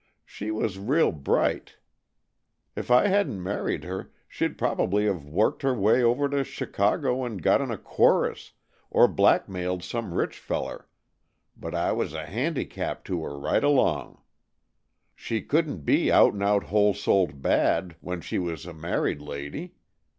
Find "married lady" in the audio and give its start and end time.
18.73-19.75